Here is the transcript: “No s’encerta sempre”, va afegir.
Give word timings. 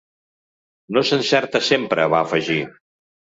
“No 0.97 1.03
s’encerta 1.09 1.61
sempre”, 1.67 2.09
va 2.15 2.23
afegir. 2.29 2.59